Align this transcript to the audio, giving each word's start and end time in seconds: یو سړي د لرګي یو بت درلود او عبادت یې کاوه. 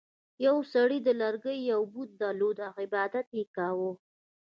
یو 0.45 0.57
سړي 0.73 0.99
د 1.03 1.09
لرګي 1.21 1.57
یو 1.71 1.81
بت 1.93 2.09
درلود 2.21 2.57
او 2.67 2.71
عبادت 2.83 3.27
یې 3.37 3.43
کاوه. 3.55 3.91